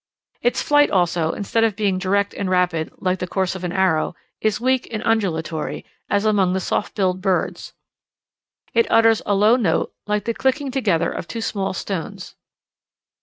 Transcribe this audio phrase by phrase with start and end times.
[0.41, 4.15] Its flight also, instead of being direct and rapid, like the course of an arrow,
[4.41, 7.73] is weak and undulatory, as among the soft billed birds.
[8.73, 12.33] It utters a low note, like the clicking together of two small stones.